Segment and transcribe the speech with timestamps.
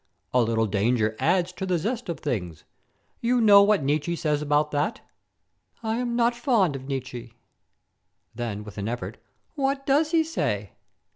[0.33, 2.63] "A little danger adds to the zest of things.
[3.19, 5.01] You know what Nietzsche says about that."
[5.83, 7.35] "I am not fond of Nietzsche."
[8.33, 9.19] Then, with an effort:
[9.53, 10.71] "What does he say?"